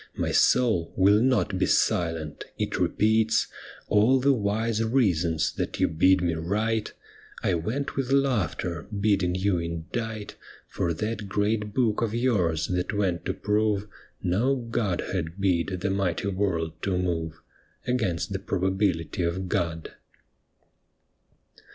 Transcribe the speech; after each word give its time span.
My 0.15 0.31
soul 0.31 0.91
will 0.97 1.21
not 1.21 1.59
be 1.59 1.67
silent; 1.67 2.45
it 2.57 2.79
repeats 2.79 3.45
All 3.87 4.19
the 4.19 4.33
wise 4.33 4.83
reasons 4.83 5.53
that 5.53 5.79
you 5.79 5.87
bid 5.87 6.21
me 6.23 6.33
write 6.33 6.93
(I 7.43 7.53
went 7.53 7.95
with 7.95 8.11
laughter, 8.11 8.87
bidding 8.99 9.35
you 9.35 9.59
indite 9.59 10.37
For 10.67 10.91
that 10.91 11.29
great 11.29 11.75
book 11.75 12.01
of 12.01 12.15
yours 12.15 12.65
that 12.69 12.97
went 12.97 13.25
to 13.25 13.33
prove 13.35 13.87
No 14.23 14.55
Godhead 14.55 15.39
bid 15.39 15.67
the 15.81 15.91
mighty 15.91 16.29
world 16.29 16.81
to 16.81 16.97
move) 16.97 17.39
Against 17.85 18.31
the 18.33 18.39
probability 18.39 19.21
of 19.21 19.47
God. 19.49 19.91